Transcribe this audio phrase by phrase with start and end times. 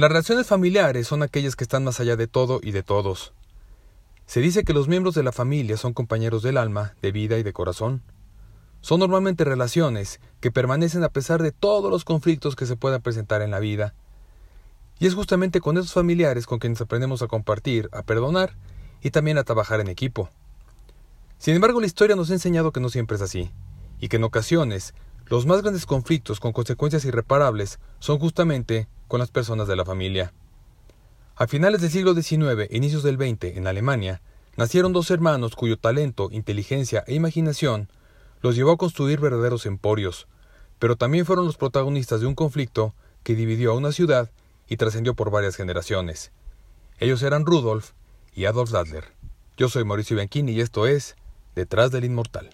[0.00, 3.34] Las relaciones familiares son aquellas que están más allá de todo y de todos.
[4.24, 7.42] Se dice que los miembros de la familia son compañeros del alma, de vida y
[7.42, 8.00] de corazón.
[8.80, 13.42] Son normalmente relaciones que permanecen a pesar de todos los conflictos que se puedan presentar
[13.42, 13.92] en la vida.
[14.98, 18.56] Y es justamente con esos familiares con quienes aprendemos a compartir, a perdonar
[19.02, 20.30] y también a trabajar en equipo.
[21.36, 23.50] Sin embargo, la historia nos ha enseñado que no siempre es así,
[24.00, 24.94] y que en ocasiones
[25.26, 30.32] los más grandes conflictos con consecuencias irreparables son justamente con las personas de la familia.
[31.34, 34.22] A finales del siglo XIX inicios del XX, en Alemania,
[34.56, 37.88] nacieron dos hermanos cuyo talento, inteligencia e imaginación
[38.40, 40.28] los llevó a construir verdaderos emporios,
[40.78, 44.30] pero también fueron los protagonistas de un conflicto que dividió a una ciudad
[44.68, 46.30] y trascendió por varias generaciones.
[47.00, 47.90] Ellos eran Rudolf
[48.32, 49.04] y Adolf Dattler.
[49.56, 51.16] Yo soy Mauricio Bianchini y esto es
[51.56, 52.50] Detrás del Inmortal.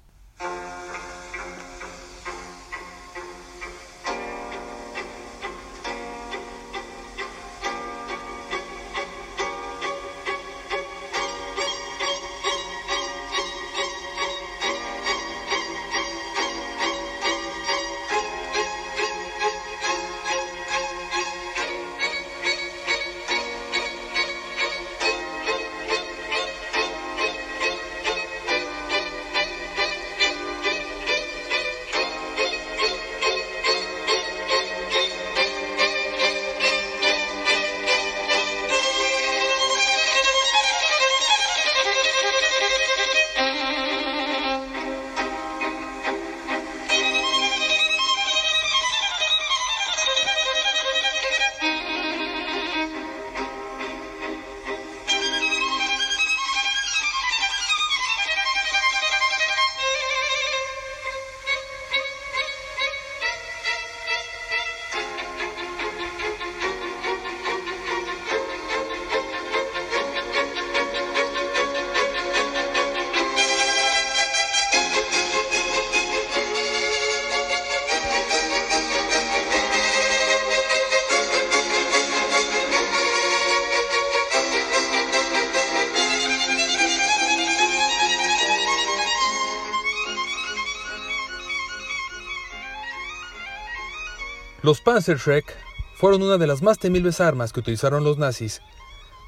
[94.67, 95.55] Los Panzerschreck
[95.95, 98.63] fueron una de las más temibles armas que utilizaron los nazis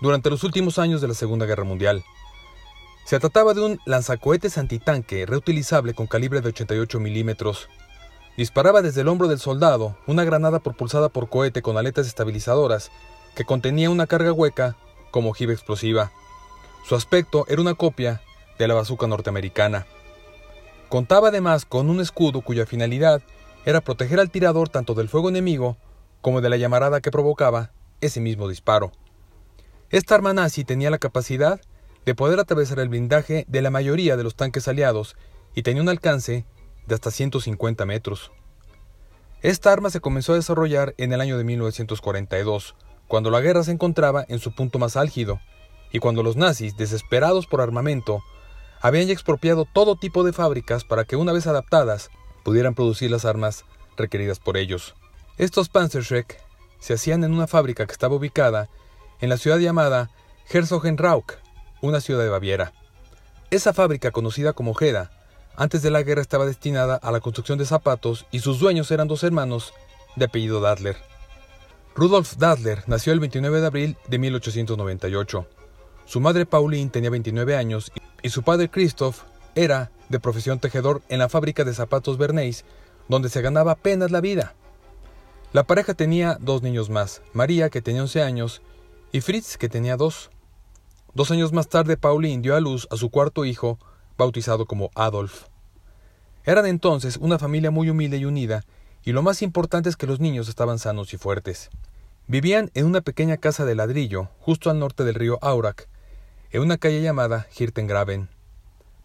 [0.01, 2.03] durante los últimos años de la Segunda Guerra Mundial.
[3.05, 7.69] Se trataba de un lanzacohetes antitanque reutilizable con calibre de 88 milímetros.
[8.37, 12.91] Disparaba desde el hombro del soldado una granada propulsada por cohete con aletas estabilizadoras
[13.37, 14.75] que contenía una carga hueca
[15.13, 16.11] como ojiva explosiva.
[16.85, 18.23] Su aspecto era una copia
[18.59, 19.87] de la bazuca norteamericana.
[20.89, 23.23] Contaba además con un escudo cuya finalidad
[23.65, 25.77] era proteger al tirador tanto del fuego enemigo
[26.21, 28.93] como de la llamarada que provocaba ese mismo disparo.
[29.91, 31.61] Esta arma nazi tenía la capacidad
[32.05, 35.17] de poder atravesar el blindaje de la mayoría de los tanques aliados
[35.55, 36.45] y tenía un alcance
[36.87, 38.33] de hasta 150 metros.
[39.41, 42.75] Esta arma se comenzó a desarrollar en el año de 1942,
[43.07, 45.41] cuando la guerra se encontraba en su punto más álgido,
[45.93, 48.23] y cuando los nazis, desesperados por armamento,
[48.81, 52.11] habían ya expropiado todo tipo de fábricas para que una vez adaptadas
[52.43, 53.65] pudieran producir las armas
[53.97, 54.95] requeridas por ellos.
[55.37, 56.41] Estos Panzerschreck
[56.79, 58.69] se hacían en una fábrica que estaba ubicada
[59.21, 60.11] en la ciudad llamada
[60.51, 61.35] Herzogenrauch,
[61.81, 62.73] una ciudad de Baviera.
[63.51, 65.11] Esa fábrica, conocida como Heda,
[65.57, 69.09] antes de la guerra estaba destinada a la construcción de zapatos y sus dueños eran
[69.09, 69.75] dos hermanos
[70.17, 70.97] de apellido Dadler.
[71.95, 75.47] Rudolf Dadler nació el 29 de abril de 1898.
[76.07, 77.91] Su madre Pauline tenía 29 años
[78.23, 79.23] y su padre Christoph
[79.59, 82.65] era de profesión tejedor en la fábrica de zapatos Bernays,
[83.09, 84.55] donde se ganaba apenas la vida.
[85.53, 88.63] La pareja tenía dos niños más, María, que tenía 11 años,
[89.13, 90.31] y Fritz, que tenía dos.
[91.15, 93.79] Dos años más tarde, Pauline dio a luz a su cuarto hijo,
[94.17, 95.47] bautizado como Adolf.
[96.45, 98.65] Eran entonces una familia muy humilde y unida,
[99.05, 101.71] y lo más importante es que los niños estaban sanos y fuertes.
[102.27, 105.87] Vivían en una pequeña casa de ladrillo, justo al norte del río Aurach,
[106.51, 108.29] en una calle llamada Hirtengraben.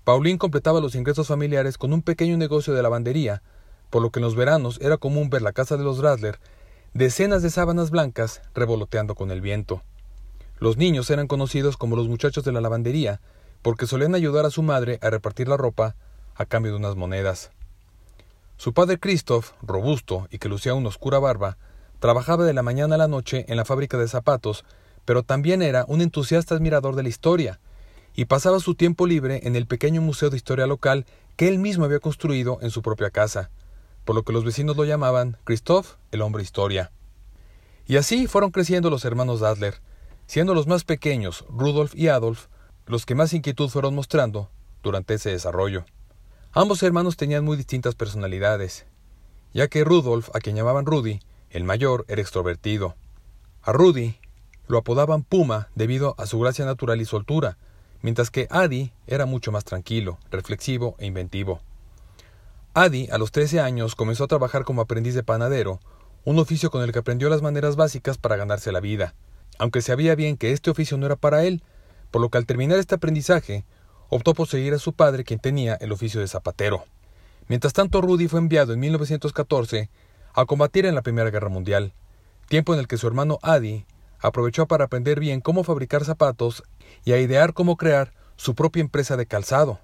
[0.03, 3.41] Pauline completaba los ingresos familiares con un pequeño negocio de lavandería,
[3.89, 6.39] por lo que en los veranos era común ver la casa de los Radler
[6.93, 9.81] decenas de sábanas blancas revoloteando con el viento.
[10.59, 13.19] Los niños eran conocidos como los muchachos de la lavandería,
[13.63, 15.95] porque solían ayudar a su madre a repartir la ropa
[16.35, 17.51] a cambio de unas monedas.
[18.57, 21.57] Su padre Christoph, robusto y que lucía una oscura barba,
[21.99, 24.63] trabajaba de la mañana a la noche en la fábrica de zapatos,
[25.05, 27.59] pero también era un entusiasta admirador de la historia,
[28.15, 31.05] y pasaba su tiempo libre en el pequeño museo de historia local
[31.35, 33.49] que él mismo había construido en su propia casa,
[34.05, 36.91] por lo que los vecinos lo llamaban Christoph el hombre historia.
[37.85, 39.81] Y así fueron creciendo los hermanos Adler,
[40.27, 42.47] siendo los más pequeños, Rudolf y Adolf,
[42.85, 44.49] los que más inquietud fueron mostrando
[44.81, 45.85] durante ese desarrollo.
[46.51, 48.85] Ambos hermanos tenían muy distintas personalidades,
[49.53, 51.19] ya que Rudolf, a quien llamaban Rudy,
[51.49, 52.95] el mayor, era extrovertido.
[53.61, 54.19] A Rudy
[54.67, 57.57] lo apodaban Puma debido a su gracia natural y soltura,
[58.03, 61.61] mientras que Adi era mucho más tranquilo, reflexivo e inventivo.
[62.75, 65.79] Adi, a los 13 años, comenzó a trabajar como aprendiz de panadero,
[66.25, 69.15] un oficio con el que aprendió las maneras básicas para ganarse la vida,
[69.57, 71.63] aunque sabía bien que este oficio no era para él,
[72.11, 73.65] por lo que al terminar este aprendizaje,
[74.09, 76.85] optó por seguir a su padre, quien tenía el oficio de zapatero.
[77.47, 79.89] Mientras tanto, Rudy fue enviado en 1914
[80.33, 81.93] a combatir en la Primera Guerra Mundial,
[82.49, 83.85] tiempo en el que su hermano Adi
[84.23, 86.63] aprovechó para aprender bien cómo fabricar zapatos
[87.05, 89.79] y a idear cómo crear su propia empresa de calzado.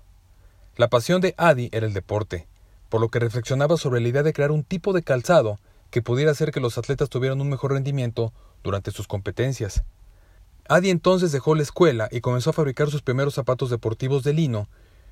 [0.77, 2.47] La pasión de Adi era el deporte,
[2.87, 5.59] por lo que reflexionaba sobre la idea de crear un tipo de calzado
[5.91, 8.31] que pudiera hacer que los atletas tuvieran un mejor rendimiento
[8.63, 9.83] durante sus competencias.
[10.69, 14.69] Adi entonces dejó la escuela y comenzó a fabricar sus primeros zapatos deportivos de lino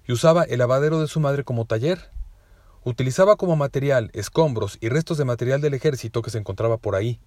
[0.08, 2.12] y usaba el lavadero de su madre como taller.
[2.86, 7.20] Utilizaba como material escombros y restos de material del ejército que se encontraba por ahí,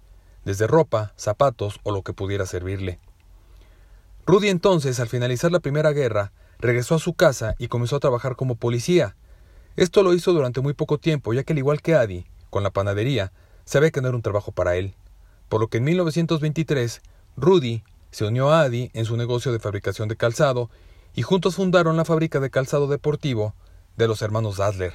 [0.45, 2.99] desde ropa, zapatos o lo que pudiera servirle.
[4.25, 8.35] Rudy entonces, al finalizar la Primera Guerra, regresó a su casa y comenzó a trabajar
[8.35, 9.15] como policía.
[9.75, 12.69] Esto lo hizo durante muy poco tiempo, ya que al igual que Adi, con la
[12.69, 13.31] panadería,
[13.65, 14.95] sabía que no era un trabajo para él.
[15.49, 17.01] Por lo que en 1923,
[17.35, 20.69] Rudy se unió a Adi en su negocio de fabricación de calzado
[21.15, 23.55] y juntos fundaron la fábrica de calzado deportivo
[23.97, 24.93] de los hermanos Adler.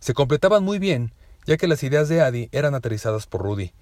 [0.00, 1.12] Se completaban muy bien,
[1.46, 3.72] ya que las ideas de Adi eran aterrizadas por Rudy,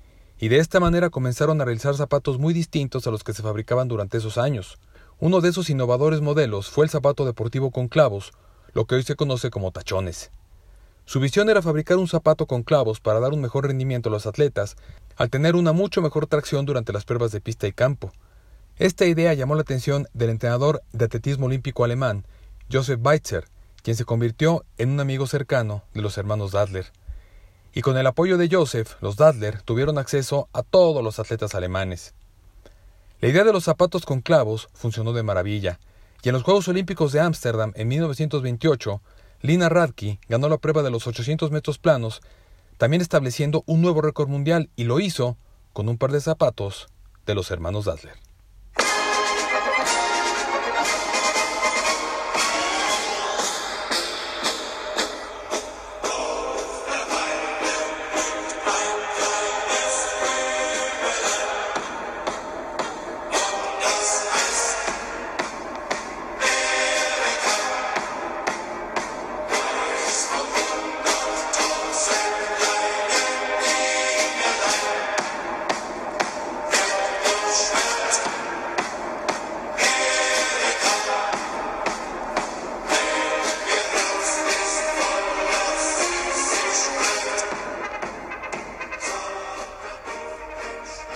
[0.43, 3.87] y de esta manera comenzaron a realizar zapatos muy distintos a los que se fabricaban
[3.87, 4.77] durante esos años.
[5.21, 8.33] Uno de esos innovadores modelos fue el zapato deportivo con clavos,
[8.73, 10.33] lo que hoy se conoce como tachones.
[11.05, 14.27] Su visión era fabricar un zapato con clavos para dar un mejor rendimiento a los
[14.27, 14.75] atletas,
[15.15, 18.11] al tener una mucho mejor tracción durante las pruebas de pista y campo.
[18.79, 22.27] Esta idea llamó la atención del entrenador de atletismo olímpico alemán,
[22.69, 23.45] Joseph Weitzer,
[23.85, 26.91] quien se convirtió en un amigo cercano de los hermanos Dadler
[27.75, 32.15] y con el apoyo de Joseph, los Dadler tuvieron acceso a todos los atletas alemanes.
[33.21, 35.79] La idea de los zapatos con clavos funcionó de maravilla,
[36.23, 39.01] y en los Juegos Olímpicos de Ámsterdam en 1928,
[39.41, 42.21] Lina Radke ganó la prueba de los 800 metros planos,
[42.79, 45.37] también estableciendo un nuevo récord mundial, y lo hizo
[45.73, 46.89] con un par de zapatos
[47.27, 48.32] de los hermanos Dadler.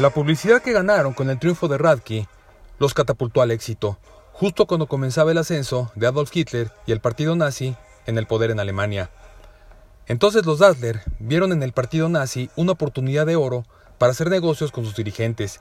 [0.06, 2.28] La publicidad que ganaron con el triunfo de Radke
[2.78, 3.98] los catapultó al éxito,
[4.30, 7.74] justo cuando comenzaba el ascenso de Adolf Hitler y el partido nazi
[8.06, 9.10] en el poder en Alemania.
[10.06, 13.64] Entonces los Dadler vieron en el partido nazi una oportunidad de oro
[13.98, 15.60] para hacer negocios con sus dirigentes.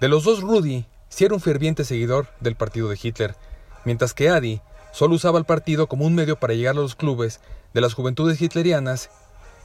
[0.00, 3.36] De los dos, Rudy sí era un ferviente seguidor del partido de Hitler,
[3.84, 7.38] mientras que Adi solo usaba el partido como un medio para llegar a los clubes
[7.72, 9.10] de las juventudes hitlerianas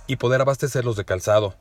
[0.06, 1.56] y poder abastecerlos de calzado.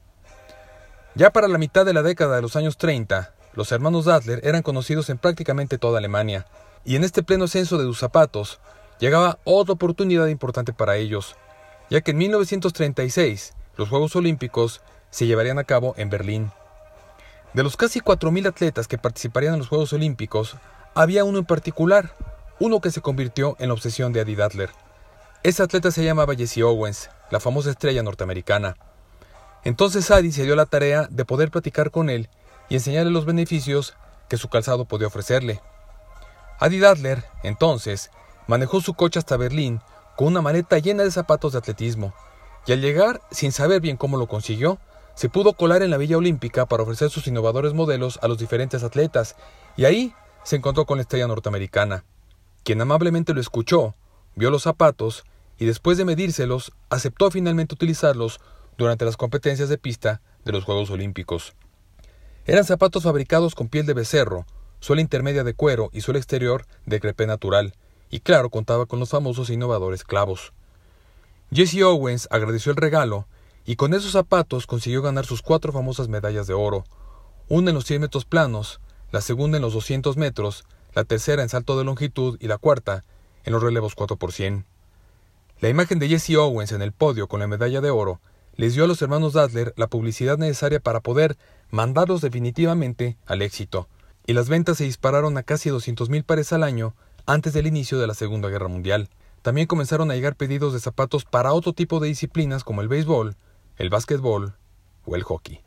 [1.17, 4.63] Ya para la mitad de la década de los años 30, los hermanos Adler eran
[4.63, 6.45] conocidos en prácticamente toda Alemania,
[6.85, 8.59] y en este pleno censo de sus zapatos
[8.99, 11.37] llegaba otra oportunidad importante para ellos,
[11.89, 14.81] ya que en 1936 los Juegos Olímpicos
[15.11, 16.51] se llevarían a cabo en Berlín.
[17.53, 20.57] De los casi 4.000 atletas que participarían en los Juegos Olímpicos,
[20.97, 22.17] había uno en particular,
[22.59, 24.71] uno que se convirtió en la obsesión de Adi Adler.
[25.45, 28.75] Ese atleta se llamaba Jesse Owens, la famosa estrella norteamericana.
[29.65, 32.29] Entonces Adi se dio la tarea de poder platicar con él
[32.69, 33.95] y enseñarle los beneficios
[34.29, 35.61] que su calzado podía ofrecerle.
[36.61, 38.11] Adi Dadler, entonces,
[38.47, 39.81] manejó su coche hasta Berlín
[40.17, 42.15] con una maleta llena de zapatos de atletismo,
[42.67, 44.79] y al llegar, sin saber bien cómo lo consiguió,
[45.15, 48.83] se pudo colar en la Villa Olímpica para ofrecer sus innovadores modelos a los diferentes
[48.83, 49.37] atletas,
[49.77, 52.05] y ahí se encontró con la estrella norteamericana,
[52.63, 53.95] quien amablemente lo escuchó,
[54.35, 55.25] vio los zapatos,
[55.59, 58.41] y después de medírselos, aceptó finalmente utilizarlos
[58.77, 61.55] durante las competencias de pista de los Juegos Olímpicos.
[62.47, 64.47] Eran zapatos fabricados con piel de becerro,
[64.81, 67.75] suela intermedia de cuero y suela exterior de crepé natural,
[68.11, 70.53] y claro contaba con los famosos e innovadores clavos.
[71.53, 73.27] Jesse Owens agradeció el regalo
[73.65, 76.85] y con esos zapatos consiguió ganar sus cuatro famosas medallas de oro,
[77.49, 80.65] una en los 100 metros planos, la segunda en los 200 metros,
[80.95, 83.05] la tercera en salto de longitud y la cuarta
[83.45, 84.67] en los relevos 4 por 100.
[85.61, 88.21] La imagen de Jesse Owens en el podio con la medalla de oro
[88.57, 91.37] les dio a los hermanos Dadler la publicidad necesaria para poder
[91.71, 93.89] mandarlos definitivamente al éxito,
[94.27, 96.95] y las ventas se dispararon a casi 200.000 pares al año
[97.27, 99.09] antes del inicio de la Segunda Guerra Mundial.
[99.43, 103.37] También comenzaron a llegar pedidos de zapatos para otro tipo de disciplinas como el béisbol,
[103.77, 104.55] el básquetbol
[105.05, 105.61] o el hockey.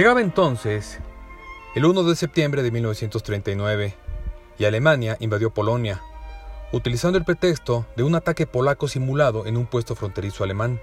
[0.00, 0.98] Llegaba entonces
[1.74, 3.94] el 1 de septiembre de 1939
[4.58, 6.00] y Alemania invadió Polonia,
[6.72, 10.80] utilizando el pretexto de un ataque polaco simulado en un puesto fronterizo alemán.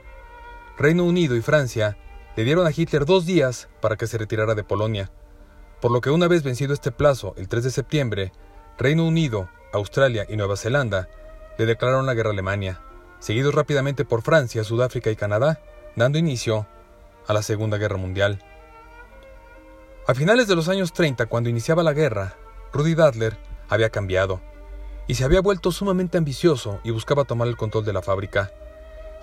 [0.77, 1.97] Reino Unido y Francia
[2.35, 5.09] le dieron a Hitler dos días para que se retirara de Polonia,
[5.81, 8.33] por lo que una vez vencido este plazo, el 3 de septiembre,
[8.77, 11.09] Reino Unido, Australia y Nueva Zelanda
[11.57, 12.81] le declararon la guerra a Alemania,
[13.17, 15.59] seguidos rápidamente por Francia, Sudáfrica y Canadá,
[15.95, 16.67] dando inicio
[17.27, 18.43] a la Segunda Guerra Mundial.
[20.07, 22.37] A finales de los años 30, cuando iniciaba la guerra,
[22.71, 23.37] Rudy Dadler
[23.67, 24.39] había cambiado
[25.05, 28.49] y se había vuelto sumamente ambicioso y buscaba tomar el control de la fábrica.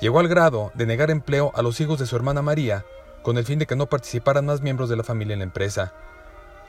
[0.03, 2.85] Llegó al grado de negar empleo a los hijos de su hermana María
[3.23, 5.95] con el fin de que no participaran más miembros de la familia en la empresa.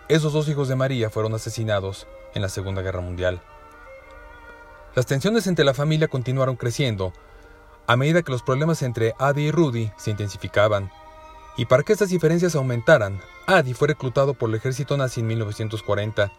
[0.07, 3.41] Esos dos hijos de María fueron asesinados en la Segunda Guerra Mundial.
[4.95, 7.11] Las tensiones entre la familia continuaron creciendo
[7.85, 10.89] a medida que los problemas entre Adi y Rudy se intensificaban.
[11.57, 16.31] Y para que estas diferencias aumentaran, Adi fue reclutado por el ejército nazi en 1940.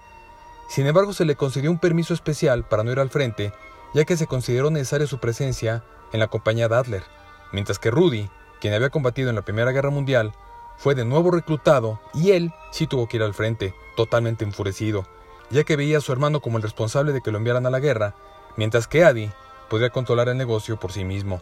[0.69, 3.53] Sin embargo, se le concedió un permiso especial para no ir al frente,
[3.95, 7.05] ya que se consideró necesaria su presencia en la compañía Adler,
[7.53, 8.29] mientras que Rudy,
[8.61, 10.33] quien había combatido en la Primera Guerra Mundial,
[10.77, 15.07] fue de nuevo reclutado y él sí tuvo que ir al frente, totalmente enfurecido,
[15.51, 17.81] ya que veía a su hermano como el responsable de que lo enviaran a la
[17.81, 18.15] guerra,
[18.57, 19.31] mientras que Adi
[19.71, 21.41] podría controlar el negocio por sí mismo.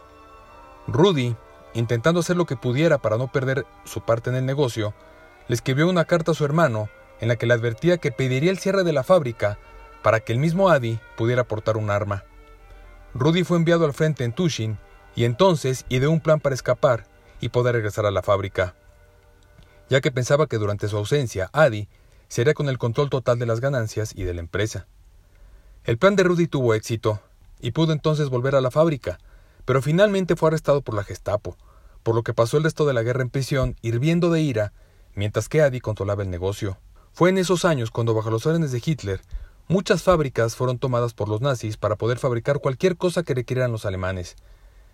[0.87, 1.35] Rudy
[1.75, 4.95] intentando hacer lo que pudiera para no perder su parte en el negocio,
[5.47, 6.89] le escribió una carta a su hermano
[7.19, 9.59] en la que le advertía que pediría el cierre de la fábrica
[10.01, 12.23] para que el mismo Adi pudiera portar un arma.
[13.13, 14.77] Rudy fue enviado al frente en Tushin
[15.15, 17.05] y entonces ideó un plan para escapar
[17.39, 18.75] y poder regresar a la fábrica,
[19.89, 21.87] ya que pensaba que durante su ausencia Adi
[22.27, 24.87] sería con el control total de las ganancias y de la empresa.
[25.83, 27.21] El plan de Rudy tuvo éxito
[27.59, 29.19] y pudo entonces volver a la fábrica,
[29.65, 31.57] pero finalmente fue arrestado por la Gestapo,
[32.03, 34.73] por lo que pasó el resto de la guerra en prisión hirviendo de ira,
[35.15, 36.77] mientras que Adi controlaba el negocio.
[37.13, 39.21] Fue en esos años cuando bajo los órdenes de Hitler,
[39.67, 43.85] muchas fábricas fueron tomadas por los nazis para poder fabricar cualquier cosa que requirieran los
[43.85, 44.35] alemanes.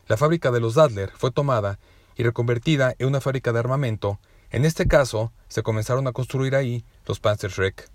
[0.08, 1.80] La fábrica de los Dadler fue tomada
[2.16, 4.20] y reconvertida en una fábrica de armamento.
[4.50, 7.90] En este caso, se comenzaron a construir ahí los Panzerschreck.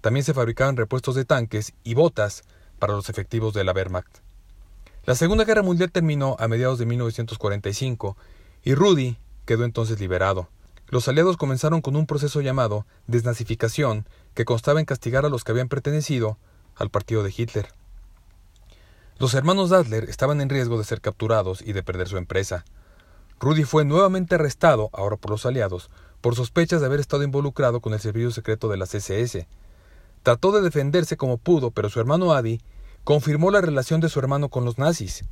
[0.00, 2.42] También se fabricaban repuestos de tanques y botas
[2.78, 4.18] para los efectivos de la Wehrmacht.
[5.08, 8.18] La Segunda Guerra Mundial terminó a mediados de 1945
[8.62, 10.50] y Rudy quedó entonces liberado.
[10.88, 15.52] Los aliados comenzaron con un proceso llamado desnazificación que constaba en castigar a los que
[15.52, 16.36] habían pertenecido
[16.76, 17.72] al partido de Hitler.
[19.18, 22.66] Los hermanos Dadler estaban en riesgo de ser capturados y de perder su empresa.
[23.40, 25.88] Rudy fue nuevamente arrestado, ahora por los aliados,
[26.20, 29.46] por sospechas de haber estado involucrado con el servicio secreto de la CSS.
[30.22, 32.60] Trató de defenderse como pudo, pero su hermano Adi
[33.08, 35.24] confirmó la relación de su hermano con los nazis,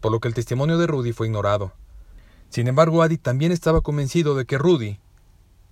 [0.00, 1.72] por lo que el testimonio de Rudy fue ignorado.
[2.50, 5.00] Sin embargo, Adi también estaba convencido de que Rudy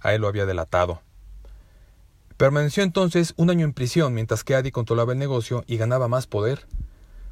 [0.01, 1.01] a él lo había delatado.
[2.37, 6.27] Permaneció entonces un año en prisión mientras que Adi controlaba el negocio y ganaba más
[6.27, 6.67] poder.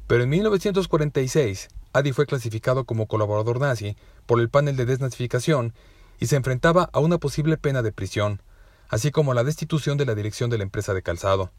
[0.07, 5.73] Pero en 1946, Adi fue clasificado como colaborador nazi por el panel de desnazificación
[6.21, 8.41] y se enfrentaba a una posible pena de prisión,
[8.87, 11.51] así como a la destitución de la dirección de la empresa de calzado.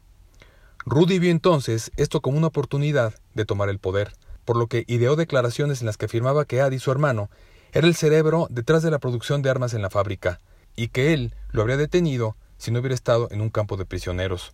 [0.87, 4.13] Rudy vio entonces esto como una oportunidad de tomar el poder.
[4.45, 7.31] por lo que ideó declaraciones en las que afirmaba que Adi, su hermano,
[7.73, 10.39] era el cerebro detrás de la producción de armas en la fábrica,
[10.75, 14.53] y que él lo habría detenido si no hubiera estado en un campo de prisioneros.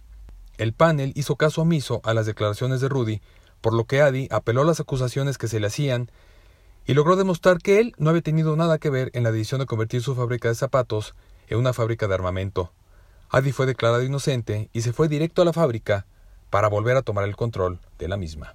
[0.58, 3.22] El panel hizo caso omiso a las declaraciones de Rudy,
[3.60, 6.10] por lo que Adi apeló a las acusaciones que se le hacían
[6.86, 9.66] y logró demostrar que él no había tenido nada que ver en la decisión de
[9.66, 11.14] convertir su fábrica de zapatos
[11.50, 12.72] en una fábrica de armamento.
[13.30, 16.06] Adi fue declarado inocente y se fue directo a la fábrica
[16.52, 18.54] para volver a tomar el control de la misma.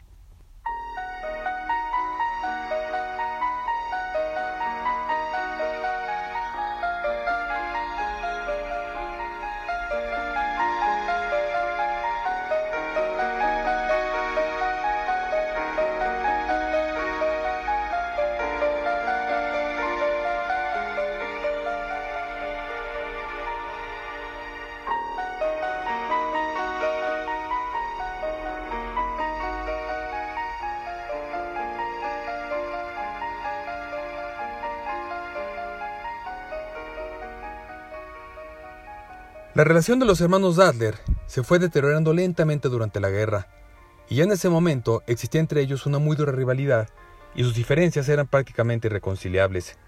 [39.57, 40.97] La relación de los hermanos Dadler
[41.27, 43.49] se fue deteriorando lentamente durante la guerra,
[44.07, 46.91] y ya en ese momento existía entre ellos una muy dura rivalidad
[47.35, 49.79] y sus diferencias eran prácticamente irreconciliables.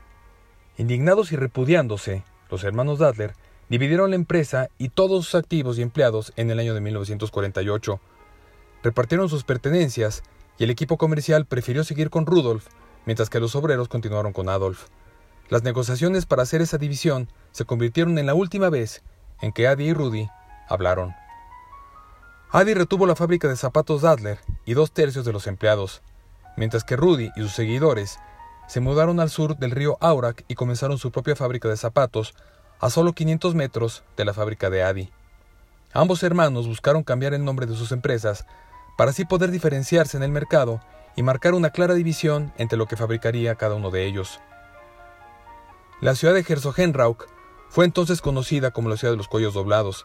[0.79, 3.35] Indignados y repudiándose, los hermanos Dadler
[3.69, 8.01] dividieron la empresa y todos sus activos y empleados en el año de 1948.
[8.83, 10.23] Repartieron sus pertenencias
[10.57, 12.69] y el equipo comercial prefirió seguir con Rudolf,
[13.05, 14.87] mientras que los obreros continuaron con Adolf.
[15.51, 19.03] Las negociaciones para hacer esa división se convirtieron en la última vez
[19.41, 20.29] en que Adi y Rudy
[20.69, 21.15] hablaron.
[22.51, 26.03] Adi retuvo la fábrica de zapatos Dadler y dos tercios de los empleados,
[26.57, 28.19] mientras que Rudy y sus seguidores
[28.69, 32.35] se mudaron al sur del río Aurak y comenzaron su propia fábrica de zapatos
[32.81, 35.11] a solo 500 metros de la fábrica de Adi.
[35.93, 38.47] Ambos hermanos buscaron cambiar el nombre de sus empresas
[38.97, 40.81] para así poder diferenciarse en el mercado
[41.17, 44.41] y marcar una clara división entre lo que fabricaría cada uno de ellos.
[46.01, 47.27] La ciudad de Herzogenrauk
[47.69, 50.05] fue entonces conocida como la ciudad de los cuellos doblados,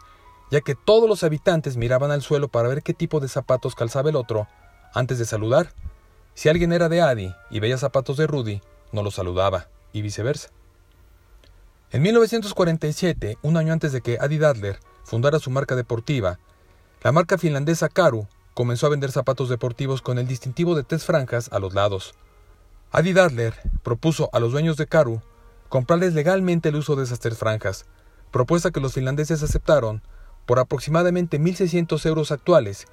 [0.51, 4.09] ya que todos los habitantes miraban al suelo para ver qué tipo de zapatos calzaba
[4.09, 4.47] el otro
[4.93, 5.73] antes de saludar.
[6.35, 8.61] Si alguien era de Adi y veía zapatos de Rudy,
[8.91, 10.49] no los saludaba, y viceversa.
[11.91, 16.39] En 1947, un año antes de que Adi Dadler fundara su marca deportiva,
[17.03, 21.49] la marca finlandesa Karu comenzó a vender zapatos deportivos con el distintivo de tres franjas
[21.51, 22.13] a los lados.
[22.91, 25.21] Adi Dadler propuso a los dueños de Karu
[25.73, 27.87] comprarles legalmente el uso de esas tres franjas,
[28.29, 30.03] propuesta que los finlandeses aceptaron
[30.45, 32.85] por aproximadamente 1.600 euros actuales,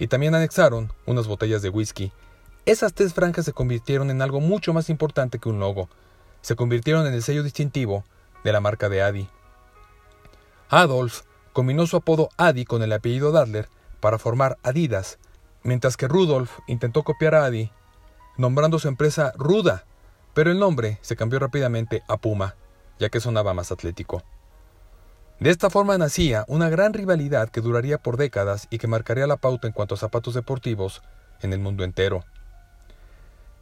[0.00, 2.10] y también anexaron unas botellas de whisky.
[2.66, 5.88] Esas tres franjas se convirtieron en algo mucho más importante que un logo,
[6.40, 8.02] se convirtieron en el sello distintivo
[8.42, 9.28] de la marca de Adi.
[10.70, 11.20] Adolf
[11.52, 13.68] combinó su apodo Adi con el apellido Dadler
[14.00, 15.20] para formar Adidas,
[15.62, 17.70] mientras que Rudolf intentó copiar a Adi,
[18.36, 19.84] nombrando su empresa Ruda,
[20.34, 22.56] pero el nombre se cambió rápidamente a Puma,
[22.98, 24.22] ya que sonaba más atlético.
[25.40, 29.36] De esta forma nacía una gran rivalidad que duraría por décadas y que marcaría la
[29.36, 31.02] pauta en cuanto a zapatos deportivos
[31.42, 32.24] en el mundo entero.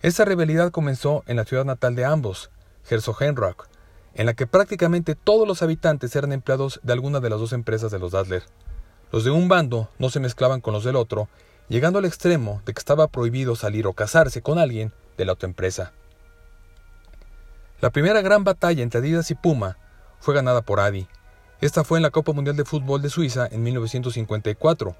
[0.03, 2.51] Esa rivalidad comenzó en la ciudad natal de ambos,
[2.91, 3.69] Herzogenrock,
[4.15, 7.91] en la que prácticamente todos los habitantes eran empleados de alguna de las dos empresas
[7.91, 8.43] de los Dadler.
[9.11, 11.29] Los de un bando no se mezclaban con los del otro,
[11.69, 15.49] llegando al extremo de que estaba prohibido salir o casarse con alguien de la otra
[15.49, 15.93] empresa.
[17.83, 19.77] La primera gran batalla entre Adidas y Puma
[20.21, 21.09] fue ganada por Adi.
[21.61, 24.95] Esta fue en la Copa Mundial de Fútbol de Suiza en 1954.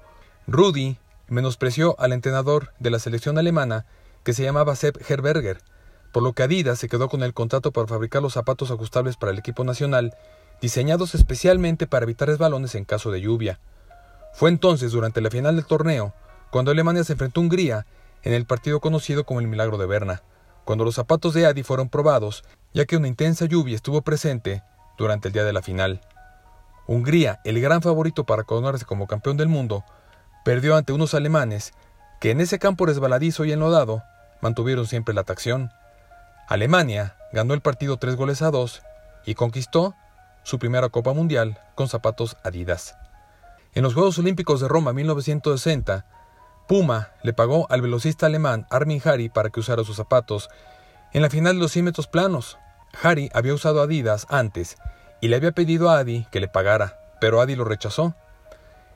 [0.47, 0.97] Rudy
[1.29, 3.85] menospreció al entrenador de la selección alemana
[4.25, 5.61] que se llamaba Sepp Herberger,
[6.11, 9.31] por lo que Adidas se quedó con el contrato para fabricar los zapatos ajustables para
[9.31, 10.13] el equipo nacional,
[10.61, 13.61] diseñados especialmente para evitar resbalones en caso de lluvia.
[14.33, 16.13] Fue entonces, durante la final del torneo,
[16.51, 17.85] cuando Alemania se enfrentó a Hungría
[18.23, 20.21] en el partido conocido como el Milagro de Berna,
[20.65, 24.63] cuando los zapatos de Adi fueron probados ya que una intensa lluvia estuvo presente
[24.97, 26.01] durante el día de la final.
[26.87, 29.83] Hungría, el gran favorito para coronarse como campeón del mundo,
[30.43, 31.73] perdió ante unos alemanes
[32.19, 34.03] que en ese campo resbaladizo y enlodado
[34.41, 35.71] mantuvieron siempre la atracción.
[36.47, 38.81] Alemania ganó el partido tres goles a dos
[39.25, 39.95] y conquistó
[40.43, 42.97] su primera Copa Mundial con zapatos Adidas.
[43.73, 46.05] En los Juegos Olímpicos de Roma 1960,
[46.67, 50.49] Puma le pagó al velocista alemán Armin Hari para que usara sus zapatos
[51.11, 52.57] en la final de los 100 metros planos.
[53.01, 54.77] Harry había usado Adidas antes
[55.19, 58.15] y le había pedido a Adi que le pagara, pero Adi lo rechazó.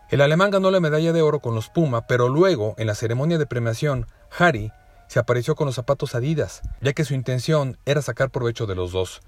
[0.10, 3.38] El alemán ganó la medalla de oro con los Puma, pero luego, en la ceremonia
[3.38, 4.72] de premiación, Harry
[5.08, 8.94] se apareció con los zapatos Adidas, ya que su intención era sacar provecho de los
[8.94, 9.22] dos.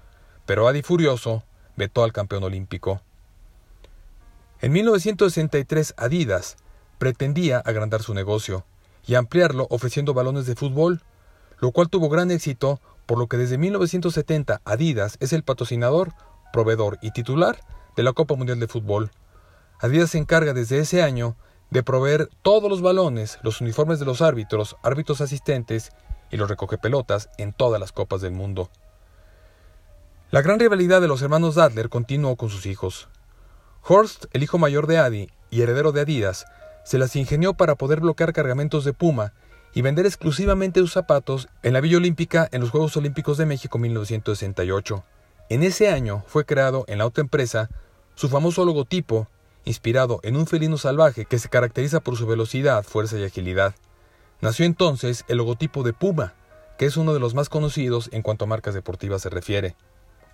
[0.46, 1.44] Pero Adi, furioso,
[1.76, 3.02] vetó al campeón olímpico.
[4.62, 6.56] En 1963, Adidas
[7.00, 8.66] pretendía agrandar su negocio
[9.06, 11.00] y ampliarlo ofreciendo balones de fútbol,
[11.58, 16.12] lo cual tuvo gran éxito, por lo que desde 1970 Adidas es el patrocinador,
[16.52, 17.58] proveedor y titular
[17.96, 19.10] de la Copa Mundial de Fútbol.
[19.80, 21.36] Adidas se encarga desde ese año
[21.70, 25.92] de proveer todos los balones, los uniformes de los árbitros, árbitros asistentes
[26.30, 28.68] y los recogepelotas en todas las copas del mundo.
[30.30, 33.08] La gran rivalidad de los hermanos Dadler continuó con sus hijos.
[33.82, 36.44] Horst, el hijo mayor de Adi y heredero de Adidas,
[36.84, 39.32] se las ingenió para poder bloquear cargamentos de Puma
[39.74, 43.78] y vender exclusivamente sus zapatos en la Villa Olímpica en los Juegos Olímpicos de México
[43.78, 45.04] 1968.
[45.48, 47.70] En ese año fue creado en la otra empresa
[48.14, 49.28] su famoso logotipo
[49.64, 53.74] inspirado en un felino salvaje que se caracteriza por su velocidad, fuerza y agilidad.
[54.40, 56.34] Nació entonces el logotipo de Puma,
[56.78, 59.76] que es uno de los más conocidos en cuanto a marcas deportivas se refiere.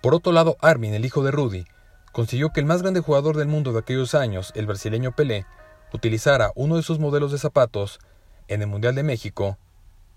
[0.01, 1.65] Por otro lado, Armin, el hijo de Rudy,
[2.13, 5.45] consiguió que el más grande jugador del mundo de aquellos años, el brasileño Pelé,
[5.97, 7.99] utilizara uno de sus modelos de zapatos
[8.47, 9.57] en el Mundial de México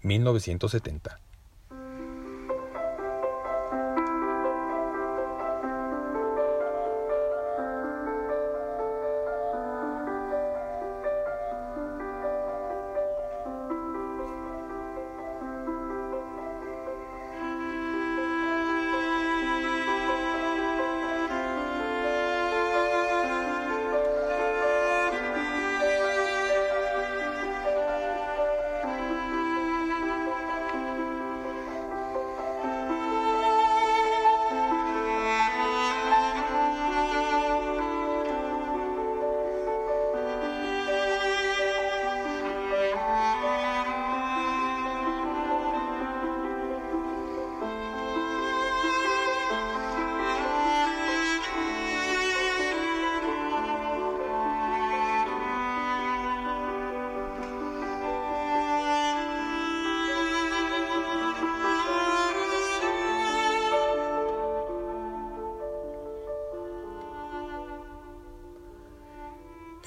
[0.02, 1.18] 1970.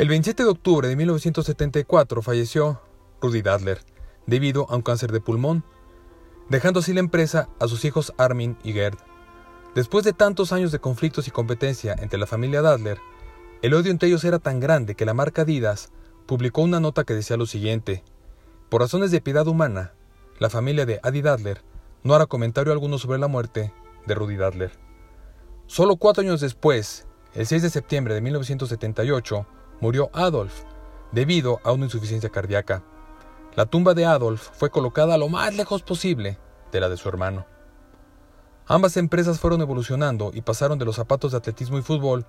[0.03, 2.81] El 27 de octubre de 1974 falleció
[3.21, 3.79] Rudy Dadler
[4.27, 5.63] debido a un cáncer de pulmón,
[6.49, 8.97] dejando así la empresa a sus hijos Armin y Gerd.
[9.75, 12.99] Después de tantos años de conflictos y competencia entre la familia Dadler,
[13.61, 15.93] el odio entre ellos era tan grande que la marca Adidas
[16.25, 18.03] publicó una nota que decía lo siguiente:
[18.67, 19.93] Por razones de piedad humana,
[20.37, 21.63] la familia de Adi Dadler
[22.03, 23.73] no hará comentario alguno sobre la muerte
[24.05, 24.73] de Rudy Dadler.
[25.65, 29.47] Solo cuatro años después, el 6 de septiembre de 1978,
[29.83, 30.63] murió Adolf
[31.11, 32.83] debido a una insuficiencia cardíaca.
[33.55, 36.39] La tumba de Adolf fue colocada lo más lejos posible
[36.71, 37.45] de la de su hermano.
[38.65, 42.25] Ambas empresas fueron evolucionando y pasaron de los zapatos de atletismo y fútbol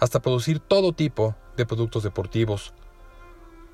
[0.00, 2.72] hasta producir todo tipo de productos deportivos.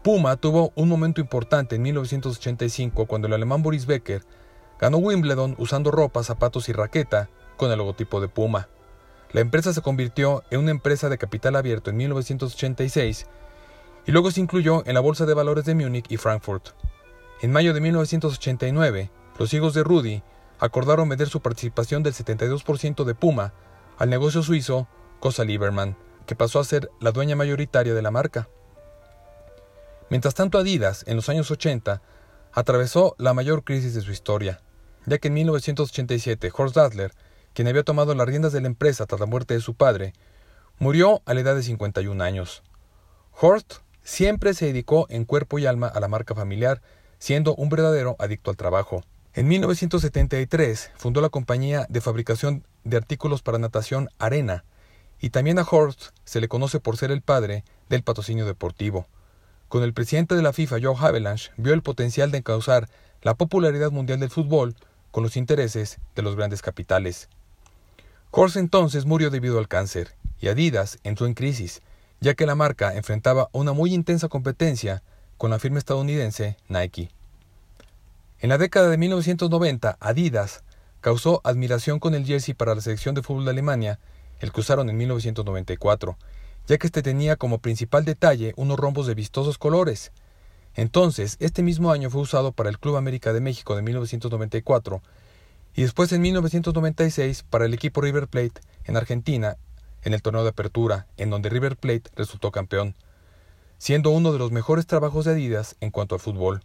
[0.02, 4.24] Puma tuvo un momento importante en 1985 cuando el alemán Boris Becker
[4.80, 8.68] ganó Wimbledon usando ropa, zapatos y raqueta con el logotipo de Puma.
[9.32, 13.26] La empresa se convirtió en una empresa de capital abierto en 1986
[14.06, 16.70] y luego se incluyó en la Bolsa de Valores de Múnich y Frankfurt.
[17.40, 20.22] En mayo de 1989, los hijos de Rudy
[20.58, 23.54] acordaron vender su participación del 72% de Puma
[23.98, 24.88] al negocio suizo
[25.20, 28.48] Cosa Lieberman, que pasó a ser la dueña mayoritaria de la marca.
[30.10, 32.02] Mientras tanto, Adidas, en los años 80,
[32.52, 34.60] atravesó la mayor crisis de su historia,
[35.06, 37.12] ya que en 1987 Horst Dassler
[37.54, 40.12] quien había tomado las riendas de la empresa tras la muerte de su padre,
[40.78, 42.62] murió a la edad de 51 años.
[43.40, 46.82] Horst siempre se dedicó en cuerpo y alma a la marca familiar,
[47.18, 49.02] siendo un verdadero adicto al trabajo.
[49.34, 54.64] En 1973 fundó la compañía de fabricación de artículos para natación Arena,
[55.20, 59.06] y también a Horst se le conoce por ser el padre del patrocinio deportivo.
[59.68, 62.88] Con el presidente de la FIFA, Joe Havelange, vio el potencial de encauzar
[63.22, 64.74] la popularidad mundial del fútbol
[65.10, 67.28] con los intereses de los grandes capitales.
[68.32, 71.82] Horst entonces murió debido al cáncer y Adidas entró en crisis,
[72.20, 75.02] ya que la marca enfrentaba una muy intensa competencia
[75.36, 77.10] con la firma estadounidense Nike.
[78.38, 80.62] En la década de 1990, Adidas
[81.00, 83.98] causó admiración con el jersey para la selección de fútbol de Alemania,
[84.38, 86.16] el que usaron en 1994,
[86.68, 90.12] ya que este tenía como principal detalle unos rombos de vistosos colores.
[90.76, 95.02] Entonces, este mismo año fue usado para el Club América de México de 1994
[95.74, 99.56] y después en 1996 para el equipo River Plate en Argentina
[100.02, 102.94] en el torneo de apertura, en donde River Plate resultó campeón,
[103.78, 106.62] siendo uno de los mejores trabajos de Adidas en cuanto al fútbol.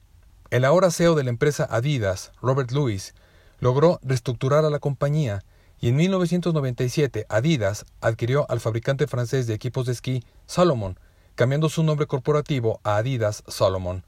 [0.51, 3.13] El ahora CEO de la empresa Adidas, Robert Lewis,
[3.59, 5.43] logró reestructurar a la compañía
[5.79, 10.99] y en 1997 Adidas adquirió al fabricante francés de equipos de esquí Salomon,
[11.35, 14.03] cambiando su nombre corporativo a Adidas Salomon.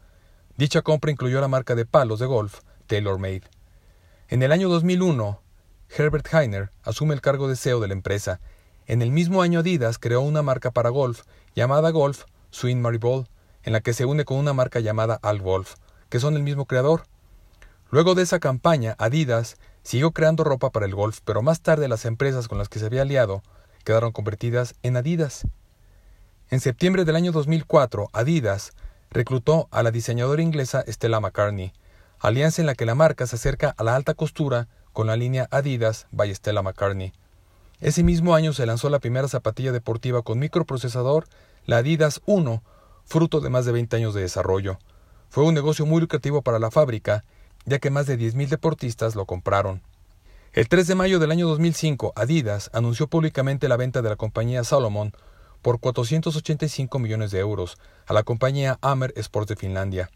[0.57, 3.57] Dicha compra incluyó la marca de palos de golf TaylorMade.
[4.29, 5.41] En el año 2001,
[5.97, 8.41] Herbert Heiner asume el cargo de CEO de la empresa.
[8.85, 11.21] En el mismo año Adidas creó una marca para golf
[11.55, 13.29] llamada Golf Swing Maribol,
[13.63, 15.75] en la que se une con una marca llamada Al Wolf,
[16.09, 17.03] que son el mismo creador.
[17.89, 22.03] Luego de esa campaña, Adidas siguió creando ropa para el golf, pero más tarde las
[22.03, 23.43] empresas con las que se había aliado
[23.85, 25.47] quedaron convertidas en Adidas.
[26.49, 28.73] En septiembre del año 2004, Adidas
[29.09, 31.71] reclutó a la diseñadora inglesa Stella McCartney,
[32.19, 35.47] alianza en la que la marca se acerca a la alta costura con la línea
[35.51, 37.13] Adidas by Stella McCartney.
[37.80, 41.27] Ese mismo año se lanzó la primera zapatilla deportiva con microprocesador,
[41.65, 42.63] la Adidas 1,
[43.06, 44.80] fruto de más de 20 años de desarrollo.
[45.30, 47.23] Fue un negocio muy lucrativo para la fábrica,
[47.65, 49.84] ya que más de 10.000 deportistas lo compraron.
[50.53, 54.63] El 3 de mayo del año 2005, Adidas anunció públicamente la venta de la compañía
[54.63, 55.13] Salomon
[55.62, 57.77] por 485 millones de euros
[58.08, 60.10] a la compañía Amer Sports de Finlandia.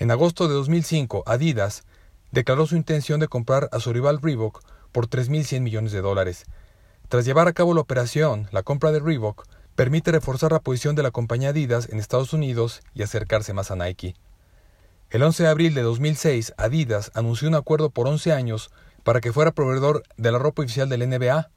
[0.00, 1.84] En agosto de 2005, Adidas
[2.32, 6.46] declaró su intención de comprar a su rival Reebok por 3.100 millones de dólares.
[7.10, 11.02] Tras llevar a cabo la operación, la compra de Reebok permite reforzar la posición de
[11.02, 14.14] la compañía Adidas en Estados Unidos y acercarse más a Nike.
[15.10, 18.70] El 11 de abril de 2006, Adidas anunció un acuerdo por 11 años
[19.04, 21.50] para que fuera proveedor de la ropa oficial del NBA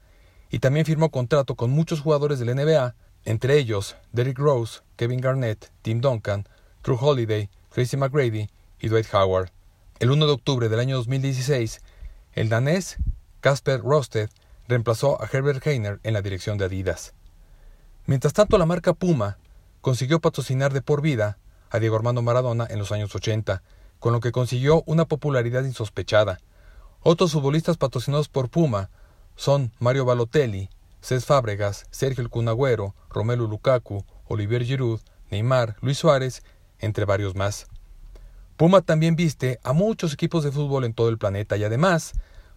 [0.49, 5.71] y también firmó contrato con muchos jugadores del NBA, entre ellos Derrick Rose, Kevin Garnett,
[5.81, 6.45] Tim Duncan,
[6.83, 9.49] Drew Holiday, Tracy McGrady y Dwight Howard.
[9.99, 11.81] El 1 de octubre del año 2016,
[12.33, 12.97] el danés
[13.41, 14.29] Casper Rosted
[14.67, 17.13] reemplazó a Herbert Heiner en la dirección de Adidas.
[18.05, 19.39] Mientras tanto, la marca Puma
[19.81, 21.39] consiguió patrocinar de por vida
[21.71, 23.63] a Diego Armando Maradona en los años 80,
[23.99, 26.39] con lo que consiguió una popularidad insospechada.
[27.01, 28.91] Otros futbolistas patrocinados por Puma
[29.35, 30.69] son Mario Balotelli,
[31.01, 36.43] Cés Fábregas, Sergio El Cunagüero, Romelu Lukaku, Olivier Giroud, Neymar, Luis Suárez,
[36.79, 37.67] entre varios más.
[38.57, 42.13] Puma también viste a muchos equipos de fútbol en todo el planeta y además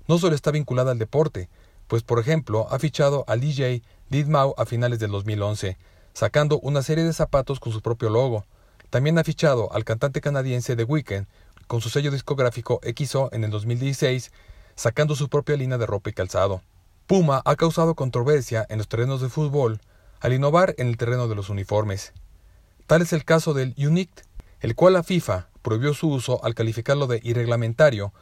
[0.08, 1.48] no solo está vinculada al deporte,
[1.86, 5.78] pues por ejemplo ha fichado al DJ Didmau a finales del 2011,
[6.12, 8.44] sacando una serie de zapatos con su propio logo.
[8.90, 11.26] También ha fichado al cantante canadiense The Weeknd
[11.66, 14.30] con su sello discográfico XO en el 2016,
[14.76, 16.62] sacando su propia línea de ropa y calzado.
[17.06, 19.80] Puma ha causado controversia en los terrenos de fútbol
[20.20, 22.12] al innovar en el terreno de los uniformes.
[22.86, 24.20] Tal es el caso del UNICT,
[24.60, 28.12] el cual la FIFA prohibió su uso al calificarlo de irreglamentario,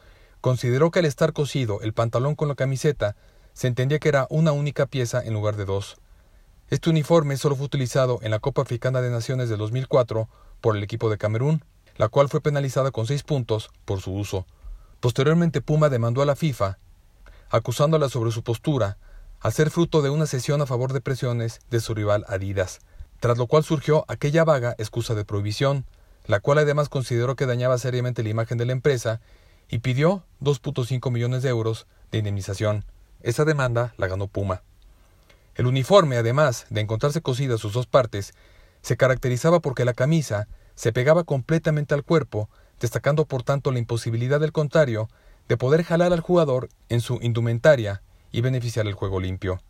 [0.41, 3.15] consideró que al estar cosido el pantalón con la camiseta
[3.53, 5.97] se entendía que era una única pieza en lugar de dos.
[6.71, 10.27] Este uniforme solo fue utilizado en la Copa Africana de Naciones de 2004
[10.61, 11.63] por el equipo de Camerún,
[11.97, 14.47] la cual fue penalizada con seis puntos por su uso.
[14.99, 16.79] Posteriormente Puma demandó a la FIFA,
[17.51, 18.97] acusándola sobre su postura,
[19.41, 22.79] al ser fruto de una sesión a favor de presiones de su rival Adidas,
[23.19, 25.85] tras lo cual surgió aquella vaga excusa de prohibición,
[26.27, 29.21] la cual además consideró que dañaba seriamente la imagen de la empresa
[29.69, 32.85] y pidió 2.5 millones de euros de indemnización.
[33.21, 34.61] Esa demanda la ganó Puma.
[35.55, 38.33] El uniforme, además de encontrarse cosidas sus dos partes,
[38.81, 42.49] se caracterizaba porque la camisa se pegaba completamente al cuerpo,
[42.79, 45.09] destacando por tanto la imposibilidad del contrario
[45.47, 48.01] de poder jalar al jugador en su indumentaria
[48.31, 49.61] y beneficiar el juego limpio.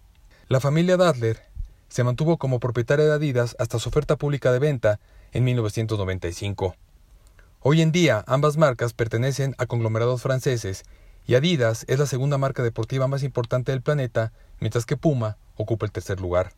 [0.48, 1.44] La familia Dadler
[1.88, 5.00] se mantuvo como propietaria de Adidas hasta su oferta pública de venta
[5.32, 6.76] en 1995.
[7.62, 10.84] Hoy en día ambas marcas pertenecen a conglomerados franceses
[11.28, 15.86] y Adidas es la segunda marca deportiva más importante del planeta, mientras que Puma ocupa
[15.86, 16.54] el tercer lugar.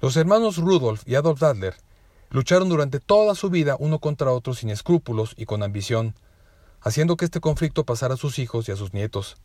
[0.00, 1.74] Los hermanos Rudolf y Adolf Dadler
[2.30, 6.14] lucharon durante toda su vida uno contra otro sin escrúpulos y con ambición,
[6.80, 9.36] haciendo que este conflicto pasara a sus hijos y a sus nietos.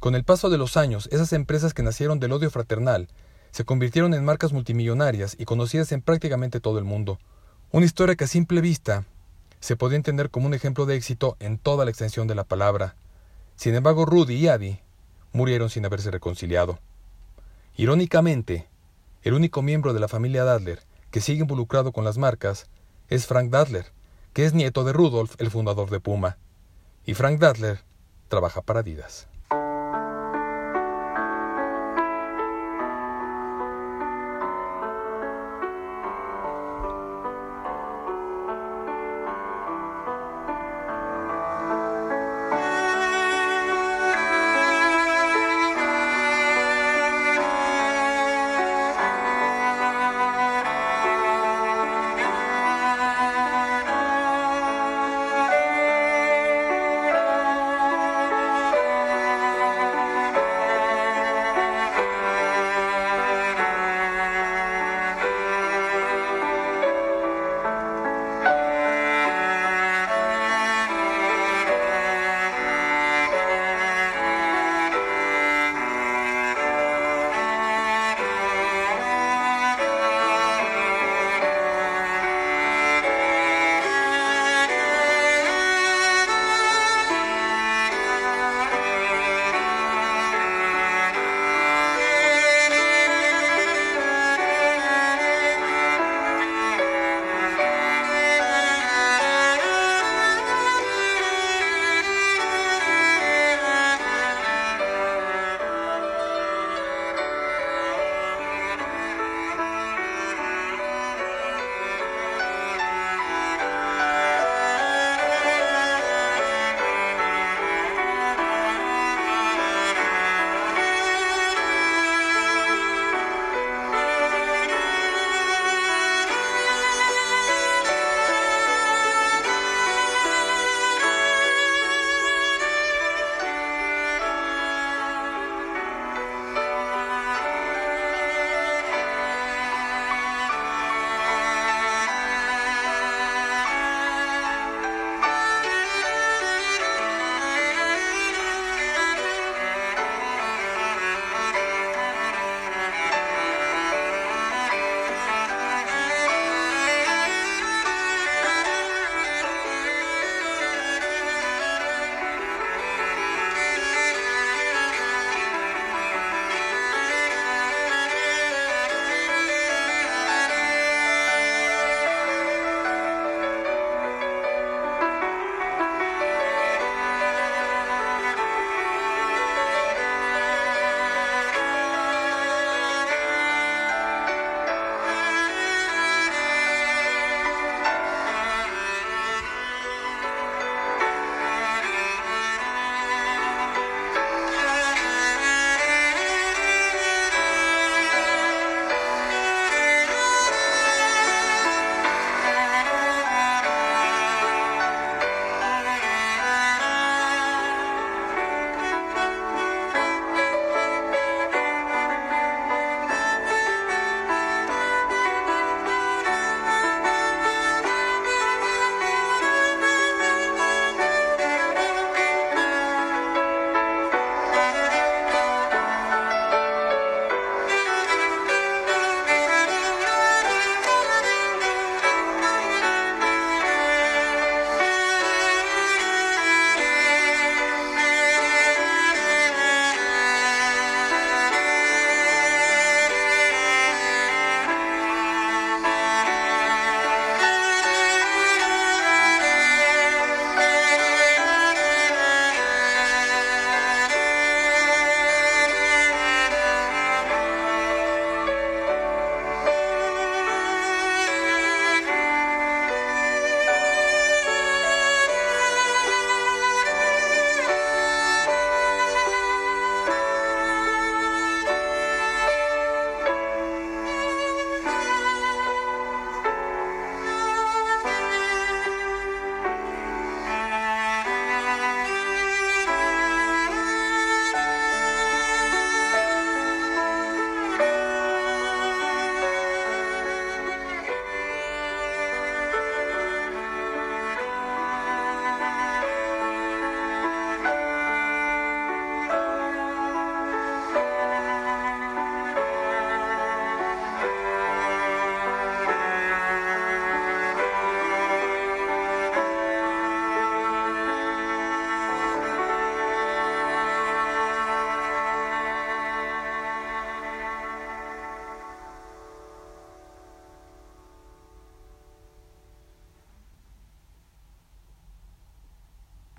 [0.00, 3.08] Con el paso de los años, esas empresas que nacieron del odio fraternal
[3.52, 7.18] se convirtieron en marcas multimillonarias y conocidas en prácticamente todo el mundo.
[7.70, 9.04] Una historia que a simple vista
[9.60, 12.96] se podía entender como un ejemplo de éxito en toda la extensión de la palabra.
[13.54, 14.80] Sin embargo, Rudy y Adi
[15.32, 16.78] murieron sin haberse reconciliado.
[17.76, 18.68] Irónicamente,
[19.22, 22.66] el único miembro de la familia Dadler que sigue involucrado con las marcas
[23.08, 23.92] es Frank Dadler,
[24.32, 26.38] que es nieto de Rudolf, el fundador de Puma.
[27.04, 27.80] Y Frank Dadler
[28.28, 29.28] trabaja para Adidas.